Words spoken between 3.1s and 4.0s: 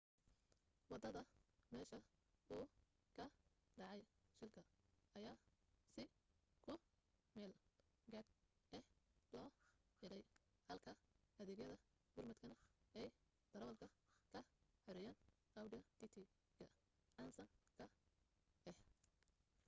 ka dhacay